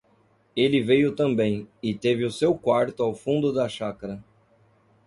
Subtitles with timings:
[0.55, 4.23] ele veio também, e teve o seu quarto ao fundo da chácara.